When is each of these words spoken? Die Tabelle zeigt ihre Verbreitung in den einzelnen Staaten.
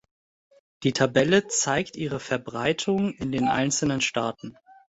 Die 0.81 0.93
Tabelle 0.93 1.45
zeigt 1.45 1.95
ihre 1.95 2.19
Verbreitung 2.19 3.13
in 3.13 3.31
den 3.31 3.47
einzelnen 3.47 4.01
Staaten. 4.01 4.57